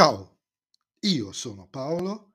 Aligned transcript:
Ciao, 0.00 0.38
io 1.00 1.30
sono 1.30 1.68
Paolo 1.70 2.32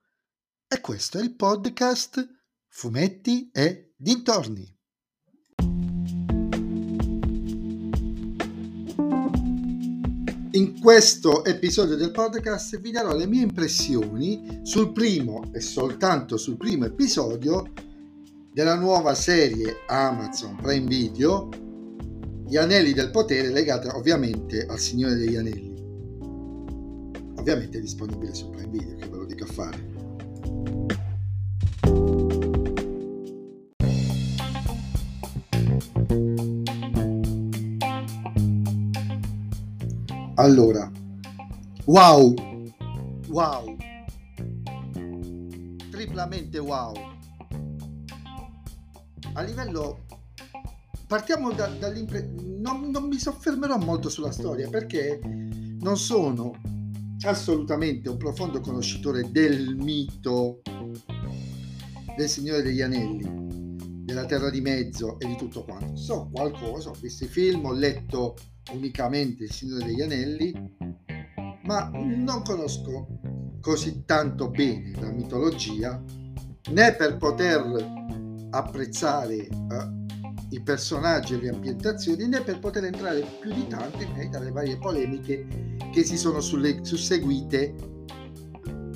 e 0.68 0.80
questo 0.82 1.18
è 1.18 1.24
il 1.24 1.36
podcast 1.36 2.24
Fumetti 2.68 3.50
e 3.52 3.96
Dintorni. 3.98 4.72
In 10.52 10.80
questo 10.80 11.44
episodio 11.44 11.96
del 11.96 12.12
podcast 12.12 12.80
vi 12.80 12.92
darò 12.92 13.16
le 13.16 13.26
mie 13.26 13.42
impressioni 13.42 14.60
sul 14.62 14.92
primo 14.92 15.52
e 15.52 15.60
soltanto 15.60 16.38
sul 16.38 16.58
primo 16.58 16.86
episodio 16.86 17.74
della 18.54 18.76
nuova 18.76 19.16
serie 19.16 19.78
Amazon 19.88 20.56
Prime 20.58 20.86
Video 20.86 21.50
Gli 22.46 22.58
Anelli 22.58 22.94
del 22.94 23.10
Potere 23.10 23.50
legata 23.50 23.96
ovviamente 23.98 24.68
al 24.68 24.78
Signore 24.78 25.16
degli 25.16 25.36
Anelli 25.36 25.75
ovviamente 27.46 27.78
è 27.78 27.82
disponibile 27.82 28.34
su 28.34 28.50
Prime 28.50 28.68
Video, 28.70 28.96
che 28.96 29.08
ve 29.08 29.18
lo 29.18 29.26
dico 29.26 29.44
a 29.44 29.48
fare. 29.48 29.94
Allora, 40.38 40.92
wow, 41.86 42.34
wow, 43.28 43.78
triplamente 45.92 46.58
wow. 46.58 46.94
A 49.34 49.42
livello 49.44 50.00
partiamo 51.06 51.52
da, 51.52 51.68
dall'impressione, 51.68 52.58
non, 52.58 52.90
non 52.90 53.08
mi 53.08 53.20
soffermerò 53.20 53.78
molto 53.78 54.10
sulla 54.10 54.32
storia 54.32 54.68
perché 54.68 55.20
non 55.22 55.98
sono 55.98 56.74
assolutamente 57.30 58.10
un 58.10 58.18
profondo 58.18 58.60
conoscitore 58.60 59.30
del 59.32 59.76
mito 59.76 60.62
del 62.16 62.30
Signore 62.30 62.62
degli 62.62 62.82
Anelli, 62.82 63.76
della 64.04 64.26
Terra 64.26 64.50
di 64.50 64.62
Mezzo 64.62 65.20
e 65.20 65.28
di 65.28 65.36
tutto 65.36 65.64
quanto. 65.64 65.96
So 65.96 66.30
qualcosa, 66.32 66.90
ho 66.90 66.96
visto 67.02 67.26
i 67.26 67.28
film, 67.28 67.66
ho 67.66 67.74
letto 67.74 68.36
unicamente 68.74 69.44
il 69.44 69.52
Signore 69.52 69.86
degli 69.86 70.02
Anelli, 70.02 70.54
ma 71.64 71.90
non 71.90 72.42
conosco 72.44 73.08
così 73.60 74.04
tanto 74.06 74.50
bene 74.50 74.94
la 75.00 75.12
mitologia 75.12 76.02
né 76.70 76.96
per 76.96 77.18
poter 77.18 77.64
apprezzare 78.52 79.36
eh, 79.36 79.95
i 80.56 80.62
personaggi 80.62 81.34
e 81.34 81.38
le 81.38 81.50
ambientazioni 81.50 82.28
né 82.28 82.42
per 82.42 82.60
poter 82.60 82.86
entrare 82.86 83.26
più 83.40 83.54
di 83.54 83.68
tanto 83.68 84.02
in 84.02 84.12
merito 84.14 84.38
alle 84.38 84.52
varie 84.52 84.78
polemiche 84.78 85.46
che 85.92 86.04
si 86.04 86.18
sono 86.18 86.40
sulle, 86.40 86.80
susseguite 86.84 87.76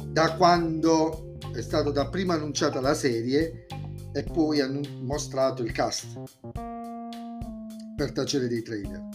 da 0.08 0.36
quando 0.36 1.38
è 1.54 1.62
stata 1.62 1.92
dapprima 1.92 2.36
annunciata 2.36 2.80
la 2.80 2.94
serie 2.94 3.66
e 4.14 4.24
poi 4.24 4.62
hanno 4.62 4.82
mostrato 5.02 5.62
il 5.64 5.72
cast 5.72 6.18
per 7.96 8.12
tacere 8.14 8.48
dei 8.48 8.62
trailer. 8.62 9.08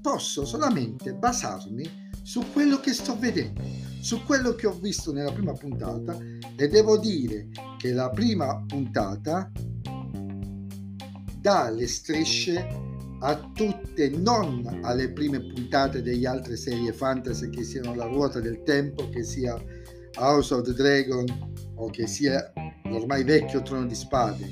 Posso 0.00 0.44
solamente 0.44 1.14
basarmi 1.14 2.02
su 2.22 2.52
quello 2.52 2.78
che 2.78 2.92
sto 2.92 3.18
vedendo, 3.18 3.62
su 4.00 4.22
quello 4.22 4.54
che 4.54 4.66
ho 4.66 4.78
visto 4.78 5.12
nella 5.12 5.32
prima 5.32 5.52
puntata 5.52 6.16
e 6.56 6.68
devo 6.68 6.98
dire 6.98 7.48
che 7.78 7.92
la 7.92 8.10
prima 8.10 8.62
puntata 8.66 9.50
dà 11.44 11.68
le 11.68 11.86
strisce 11.86 12.66
a 13.20 13.50
tutte, 13.52 14.08
non 14.08 14.80
alle 14.82 15.12
prime 15.12 15.40
puntate 15.44 16.00
degli 16.00 16.24
altre 16.24 16.56
serie 16.56 16.90
fantasy 16.90 17.50
che 17.50 17.62
siano 17.62 17.94
La 17.94 18.06
ruota 18.06 18.40
del 18.40 18.62
tempo, 18.62 19.10
che 19.10 19.22
sia 19.24 19.54
House 20.16 20.54
of 20.54 20.62
the 20.62 20.72
Dragon 20.72 21.26
o 21.74 21.90
che 21.90 22.06
sia 22.06 22.50
l'ormai 22.84 23.24
vecchio 23.24 23.60
Trono 23.60 23.84
di 23.84 23.94
Spade, 23.94 24.50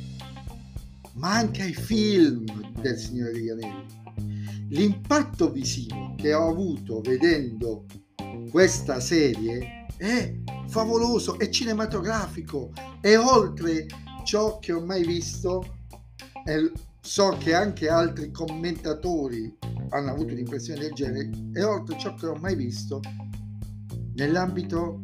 ma 1.15 1.33
anche 1.33 1.63
ai 1.63 1.73
film 1.73 2.45
del 2.79 2.99
Signore 2.99 3.33
degli 3.33 3.49
Anelli. 3.49 3.87
L'impatto 4.69 5.51
visivo 5.51 6.15
che 6.19 6.35
ho 6.35 6.51
avuto 6.51 7.01
vedendo 7.01 7.87
questa 8.51 9.01
serie 9.01 9.87
è 9.97 10.35
favoloso, 10.69 11.39
è 11.39 11.49
cinematografico, 11.49 12.71
è 13.01 13.17
oltre 13.17 13.87
ciò 14.25 14.59
che 14.59 14.73
ho 14.73 14.85
mai 14.85 15.07
visto 15.07 15.81
e 16.45 16.73
so 17.01 17.37
che 17.39 17.55
anche 17.55 17.89
altri 17.89 18.31
commentatori 18.31 19.57
hanno 19.91 20.11
avuto 20.11 20.33
un'impressione 20.33 20.81
del 20.81 20.93
genere 20.93 21.31
e 21.53 21.63
oltre 21.63 21.99
ciò 21.99 22.15
che 22.15 22.27
ho 22.27 22.35
mai 22.35 22.55
visto 22.55 23.01
nell'ambito 24.15 25.01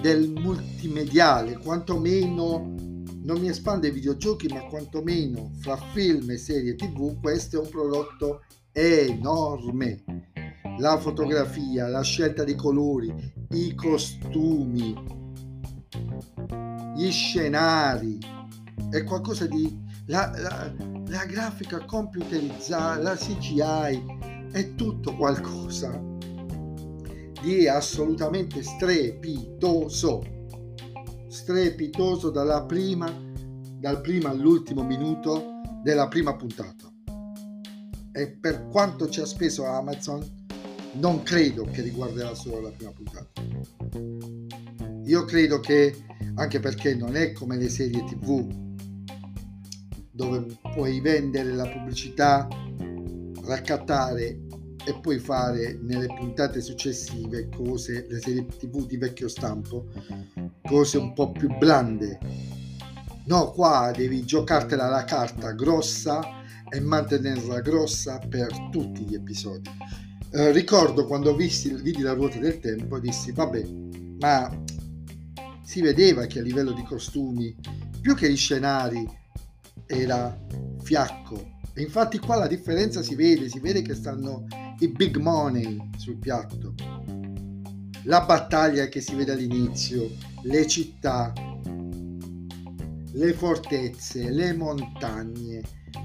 del 0.00 0.30
multimediale, 0.30 1.58
quantomeno 1.58 2.74
non 3.28 3.40
mi 3.40 3.48
espande 3.48 3.88
ai 3.88 3.92
videogiochi, 3.92 4.48
ma 4.48 4.64
quantomeno 4.64 5.50
fra 5.58 5.76
film 5.76 6.30
e 6.30 6.38
serie 6.38 6.74
tv, 6.76 7.20
questo 7.20 7.56
è 7.56 7.62
un 7.62 7.68
prodotto 7.68 8.44
enorme. 8.72 10.02
La 10.78 10.96
fotografia, 10.98 11.88
la 11.88 12.02
scelta 12.02 12.44
dei 12.44 12.54
colori, 12.54 13.12
i 13.50 13.74
costumi, 13.74 14.94
gli 16.96 17.10
scenari, 17.10 18.18
è 18.90 19.04
qualcosa 19.04 19.46
di... 19.46 19.86
La, 20.06 20.32
la, 20.36 20.72
la 21.08 21.24
grafica 21.26 21.84
computerizzata, 21.84 23.00
la 23.00 23.14
CGI, 23.14 24.50
è 24.52 24.74
tutto 24.74 25.14
qualcosa 25.16 26.00
di 27.42 27.68
assolutamente 27.68 28.62
strepitoso. 28.62 30.22
Strepitoso 31.28 32.30
dalla 32.30 32.64
prima, 32.64 33.12
dal 33.78 34.00
primo 34.00 34.28
all'ultimo 34.28 34.82
minuto 34.82 35.60
della 35.82 36.08
prima 36.08 36.34
puntata. 36.34 36.90
E 38.12 38.28
per 38.30 38.66
quanto 38.68 39.08
ci 39.08 39.20
ha 39.20 39.26
speso 39.26 39.64
Amazon, 39.64 40.20
non 40.94 41.22
credo 41.22 41.64
che 41.64 41.82
riguarderà 41.82 42.34
solo 42.34 42.60
la 42.60 42.70
prima 42.70 42.90
puntata. 42.90 43.42
Io 45.04 45.24
credo 45.24 45.60
che, 45.60 46.04
anche 46.34 46.60
perché 46.60 46.94
non 46.94 47.14
è 47.14 47.32
come 47.32 47.56
le 47.56 47.68
serie 47.68 48.04
tv, 48.04 48.67
dove 50.18 50.46
puoi 50.74 51.00
vendere 51.00 51.52
la 51.52 51.68
pubblicità, 51.68 52.48
raccattare 53.44 54.40
e 54.84 54.98
poi 55.00 55.20
fare 55.20 55.78
nelle 55.80 56.06
puntate 56.06 56.60
successive 56.60 57.48
cose, 57.50 58.04
le 58.08 58.18
serie 58.20 58.44
tv 58.44 58.84
di 58.84 58.96
vecchio 58.96 59.28
stampo, 59.28 59.86
cose 60.64 60.98
un 60.98 61.12
po' 61.12 61.30
più 61.30 61.56
blande. 61.56 62.18
No, 63.26 63.52
qua 63.52 63.92
devi 63.94 64.24
giocartela 64.24 64.88
la 64.88 65.04
carta 65.04 65.52
grossa 65.52 66.20
e 66.68 66.80
mantenerla 66.80 67.60
grossa 67.60 68.18
per 68.18 68.48
tutti 68.72 69.02
gli 69.02 69.14
episodi. 69.14 69.70
Eh, 70.32 70.50
ricordo 70.50 71.06
quando 71.06 71.36
visti, 71.36 71.72
vidi 71.74 72.02
la 72.02 72.14
ruota 72.14 72.38
del 72.38 72.58
tempo 72.58 72.98
dissi 72.98 73.30
vabbè, 73.30 73.68
ma 74.18 74.64
si 75.62 75.80
vedeva 75.80 76.26
che 76.26 76.40
a 76.40 76.42
livello 76.42 76.72
di 76.72 76.82
costumi, 76.82 77.54
più 78.00 78.16
che 78.16 78.28
gli 78.28 78.36
scenari, 78.36 79.06
era 79.88 80.38
fiacco. 80.82 81.56
E 81.72 81.82
infatti 81.82 82.18
qua 82.18 82.36
la 82.36 82.46
differenza 82.46 83.02
si 83.02 83.14
vede, 83.14 83.48
si 83.48 83.58
vede 83.58 83.82
che 83.82 83.94
stanno 83.94 84.46
i 84.80 84.88
big 84.88 85.16
money 85.16 85.90
sul 85.96 86.18
piatto. 86.18 86.74
La 88.04 88.24
battaglia 88.24 88.86
che 88.86 89.00
si 89.00 89.14
vede 89.14 89.32
all'inizio, 89.32 90.10
le 90.42 90.66
città, 90.66 91.32
le 93.12 93.32
fortezze, 93.32 94.30
le 94.30 94.52
montagne, 94.54 95.62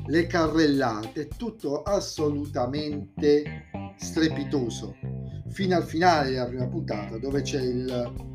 le 0.08 0.28
carrellate, 0.28 1.28
tutto 1.36 1.84
assolutamente 1.84 3.70
strepitoso. 3.98 4.96
Fino 5.50 5.76
al 5.76 5.84
finale 5.84 6.32
della 6.32 6.46
prima 6.46 6.68
puntata 6.68 7.18
dove 7.18 7.42
c'è 7.42 7.62
il 7.62 8.32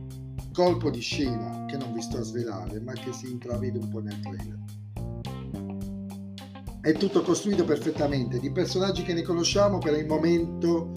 colpo 0.52 0.90
di 0.90 1.00
scena 1.00 1.66
che 1.66 1.76
non 1.76 1.92
vi 1.92 2.02
sto 2.02 2.18
a 2.18 2.22
svelare 2.22 2.80
ma 2.80 2.92
che 2.92 3.12
si 3.12 3.30
intravede 3.30 3.78
un 3.78 3.88
po' 3.88 4.00
nel 4.00 4.18
trailer 4.20 4.58
è 6.88 6.94
tutto 6.94 7.20
costruito 7.20 7.64
perfettamente. 7.64 8.38
Di 8.38 8.50
personaggi 8.50 9.02
che 9.02 9.12
ne 9.12 9.20
conosciamo 9.20 9.76
per 9.76 9.94
il 9.98 10.06
momento 10.06 10.92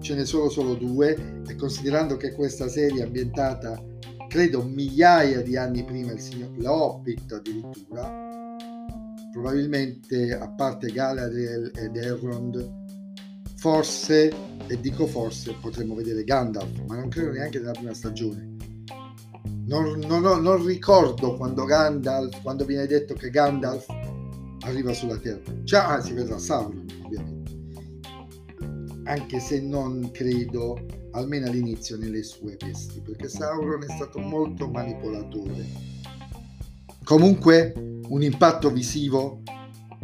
ce 0.00 0.16
ne 0.16 0.24
sono 0.24 0.48
solo 0.48 0.74
due 0.74 1.42
e 1.46 1.54
considerando 1.54 2.16
che 2.16 2.32
questa 2.32 2.68
serie 2.68 3.02
è 3.02 3.04
ambientata 3.04 3.80
credo 4.28 4.62
migliaia 4.62 5.40
di 5.40 5.56
anni 5.56 5.84
prima 5.84 6.12
il 6.12 6.20
signor 6.20 6.50
Hobbit 6.62 7.32
addirittura 7.32 8.26
probabilmente 9.32 10.36
a 10.36 10.48
parte 10.48 10.92
Galadriel 10.92 11.72
ed 11.74 11.96
Elrond 11.96 12.86
forse 13.56 14.32
e 14.66 14.80
dico 14.80 15.06
forse 15.06 15.56
potremmo 15.60 15.94
vedere 15.94 16.22
Gandalf 16.22 16.84
ma 16.86 16.96
non 16.96 17.08
credo 17.08 17.32
neanche 17.32 17.58
nella 17.58 17.72
prima 17.72 17.94
stagione 17.94 18.56
non, 19.66 19.98
non, 20.06 20.42
non 20.42 20.64
ricordo 20.64 21.36
quando 21.36 21.64
Gandalf 21.64 22.40
quando 22.42 22.64
viene 22.64 22.86
detto 22.86 23.14
che 23.14 23.30
Gandalf 23.30 24.07
arriva 24.68 24.92
sulla 24.92 25.18
Terra. 25.18 25.52
Già 25.62 25.88
ah, 25.88 26.00
si 26.00 26.12
vedrà 26.12 26.38
Sauron, 26.38 26.86
ovviamente. 27.04 27.56
anche 29.04 29.40
se 29.40 29.60
non 29.60 30.10
credo, 30.12 30.86
almeno 31.12 31.46
all'inizio, 31.46 31.96
nelle 31.96 32.22
sue 32.22 32.56
vesti, 32.58 33.00
perché 33.00 33.28
Sauron 33.28 33.82
è 33.82 33.92
stato 33.94 34.18
molto 34.18 34.68
manipolatore. 34.68 35.64
Comunque 37.04 37.72
un 38.08 38.22
impatto 38.22 38.70
visivo 38.70 39.42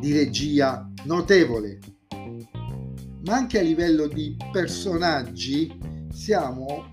di 0.00 0.12
regia 0.12 0.90
notevole, 1.04 1.78
ma 3.24 3.34
anche 3.34 3.58
a 3.58 3.62
livello 3.62 4.06
di 4.08 4.36
personaggi 4.52 5.74
siamo 6.12 6.92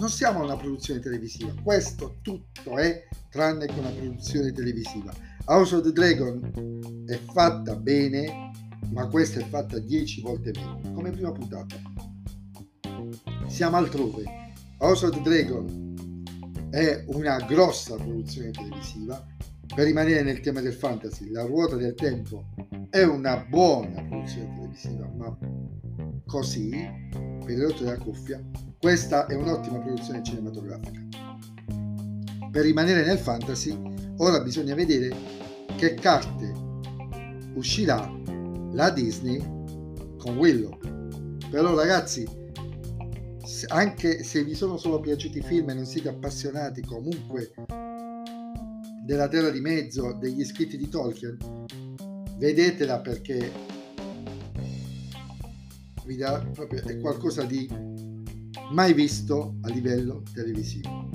non 0.00 0.08
siamo 0.08 0.42
una 0.42 0.56
produzione 0.56 0.98
televisiva, 0.98 1.52
questo 1.62 2.20
tutto 2.22 2.78
è 2.78 3.06
tranne 3.28 3.66
che 3.66 3.78
una 3.78 3.90
produzione 3.90 4.50
televisiva. 4.50 5.12
House 5.44 5.76
of 5.76 5.82
the 5.82 5.92
Dragon 5.92 7.04
è 7.06 7.18
fatta 7.30 7.76
bene, 7.76 8.50
ma 8.92 9.06
questa 9.08 9.40
è 9.40 9.44
fatta 9.44 9.78
10 9.78 10.22
volte 10.22 10.52
meno, 10.54 10.94
come 10.94 11.10
prima 11.10 11.30
puntata. 11.32 11.76
Siamo 13.46 13.76
altrove. 13.76 14.24
House 14.78 15.04
of 15.04 15.12
the 15.12 15.20
Dragon 15.20 15.94
è 16.70 17.04
una 17.08 17.36
grossa 17.40 17.96
produzione 17.96 18.52
televisiva. 18.52 19.22
Per 19.74 19.84
rimanere 19.84 20.22
nel 20.22 20.40
tema 20.40 20.62
del 20.62 20.72
fantasy, 20.72 21.30
La 21.30 21.44
ruota 21.44 21.76
del 21.76 21.94
tempo 21.94 22.46
è 22.88 23.02
una 23.02 23.36
buona 23.36 24.02
produzione 24.02 24.54
televisiva, 24.54 25.12
ma 25.14 25.38
così, 26.24 26.70
per 27.44 27.50
il 27.50 27.62
rotto 27.62 27.84
della 27.84 27.98
cuffia, 27.98 28.42
questa 28.80 29.26
è 29.26 29.34
un'ottima 29.34 29.78
produzione 29.78 30.22
cinematografica. 30.22 31.06
Per 32.50 32.64
rimanere 32.64 33.04
nel 33.04 33.18
fantasy, 33.18 33.78
ora 34.16 34.40
bisogna 34.40 34.74
vedere 34.74 35.14
che 35.76 35.92
carte 35.94 36.50
uscirà 37.54 38.10
la 38.72 38.88
Disney 38.88 39.38
con 40.16 40.38
Willow. 40.38 40.78
Però 41.50 41.74
ragazzi, 41.74 42.26
anche 43.68 44.24
se 44.24 44.44
vi 44.44 44.54
sono 44.54 44.78
solo 44.78 44.98
piaciuti 44.98 45.38
i 45.38 45.42
film 45.42 45.68
e 45.68 45.74
non 45.74 45.84
siete 45.84 46.08
appassionati 46.08 46.80
comunque 46.80 47.52
della 49.04 49.28
Terra 49.28 49.50
di 49.50 49.60
Mezzo, 49.60 50.14
degli 50.14 50.42
scritti 50.42 50.78
di 50.78 50.88
Tolkien, 50.88 51.36
vedetela 52.38 52.98
perché 53.00 53.52
vi 56.06 56.16
dà 56.16 56.42
proprio 56.54 56.82
è 56.82 56.98
qualcosa 56.98 57.42
di 57.44 57.89
mai 58.70 58.92
visto 58.92 59.56
a 59.62 59.68
livello 59.68 60.22
televisivo. 60.32 61.08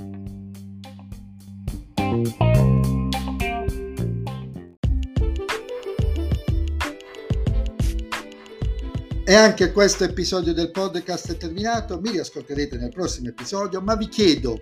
E 9.27 9.33
anche 9.33 9.71
questo 9.71 10.03
episodio 10.03 10.53
del 10.53 10.69
podcast 10.69 11.31
è 11.31 11.37
terminato, 11.37 11.99
mi 11.99 12.11
riascolterete 12.11 12.77
nel 12.77 12.91
prossimo 12.91 13.29
episodio, 13.29 13.81
ma 13.81 13.95
vi 13.95 14.07
chiedo, 14.07 14.61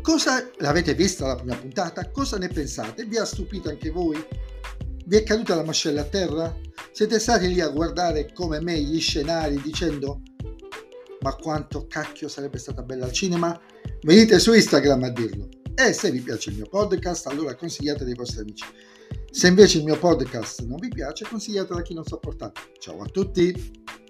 cosa 0.00 0.48
l'avete 0.58 0.94
vista 0.94 1.26
la 1.26 1.34
prima 1.34 1.54
puntata? 1.54 2.10
Cosa 2.10 2.38
ne 2.38 2.48
pensate? 2.48 3.04
Vi 3.04 3.18
ha 3.18 3.24
stupito 3.26 3.68
anche 3.68 3.90
voi? 3.90 4.18
Vi 5.04 5.16
è 5.16 5.22
caduta 5.22 5.54
la 5.54 5.64
mascella 5.64 6.00
a 6.00 6.04
terra? 6.04 6.56
Siete 6.90 7.18
stati 7.18 7.48
lì 7.48 7.60
a 7.60 7.68
guardare 7.68 8.32
come 8.32 8.60
me 8.60 8.80
gli 8.80 8.98
scenari 8.98 9.60
dicendo 9.60 10.22
ma 11.24 11.34
quanto 11.36 11.86
cacchio 11.86 12.28
sarebbe 12.28 12.58
stata 12.58 12.82
bella 12.82 13.06
al 13.06 13.12
cinema? 13.12 13.58
Venite 14.02 14.38
su 14.38 14.52
Instagram 14.52 15.04
a 15.04 15.08
dirlo. 15.08 15.48
E 15.74 15.94
se 15.94 16.10
vi 16.10 16.20
piace 16.20 16.50
il 16.50 16.56
mio 16.56 16.66
podcast, 16.68 17.28
allora 17.28 17.54
consigliatelo 17.54 18.10
ai 18.10 18.14
vostri 18.14 18.40
amici. 18.40 18.64
Se 19.30 19.48
invece 19.48 19.78
il 19.78 19.84
mio 19.84 19.98
podcast 19.98 20.60
non 20.66 20.76
vi 20.78 20.88
piace, 20.88 21.24
consigliatelo 21.26 21.78
a 21.78 21.82
chi 21.82 21.94
non 21.94 22.04
sopportate. 22.04 22.60
Ciao 22.78 23.00
a 23.00 23.06
tutti! 23.06 24.03